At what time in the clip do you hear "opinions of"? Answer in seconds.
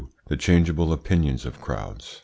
0.93-1.61